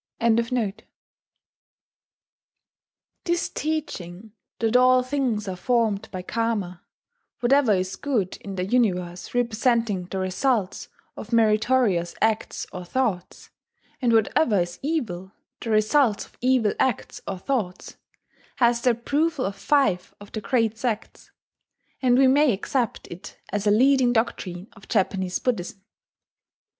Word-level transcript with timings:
]This 3.23 3.49
teaching 3.49 4.31
that 4.57 4.75
all 4.75 5.03
things 5.03 5.47
are 5.47 5.55
formed 5.55 6.09
by 6.09 6.23
Karma 6.23 6.81
whatever 7.39 7.73
is 7.75 7.95
good 7.97 8.35
in 8.37 8.55
the 8.55 8.65
universe 8.65 9.35
representing 9.35 10.05
the 10.05 10.17
results 10.17 10.87
of 11.15 11.31
meritorious 11.31 12.15
acts 12.19 12.65
or 12.73 12.83
thoughts; 12.83 13.51
and 14.01 14.11
what 14.11 14.35
ever 14.35 14.61
is 14.61 14.79
evil, 14.81 15.33
the 15.59 15.69
results 15.69 16.25
of 16.25 16.35
evil 16.41 16.73
acts 16.79 17.21
or 17.27 17.37
thoughts 17.37 17.97
has 18.55 18.81
the 18.81 18.89
approval 18.89 19.45
of 19.45 19.55
five 19.55 20.15
of 20.19 20.31
the 20.31 20.41
great 20.41 20.79
sects; 20.79 21.29
and 22.01 22.17
we 22.17 22.25
may 22.25 22.51
accept 22.51 23.07
it 23.11 23.37
as 23.53 23.67
a 23.67 23.71
leading 23.71 24.13
doctrine 24.13 24.65
of 24.73 24.87
Japanese 24.87 25.37
Buddhism.... 25.37 25.83